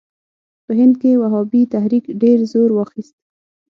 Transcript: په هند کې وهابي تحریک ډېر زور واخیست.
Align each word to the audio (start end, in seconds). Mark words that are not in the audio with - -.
په 0.65 0.71
هند 0.79 0.95
کې 1.01 1.19
وهابي 1.21 1.61
تحریک 1.73 2.05
ډېر 2.21 2.37
زور 2.51 2.69
واخیست. 2.73 3.15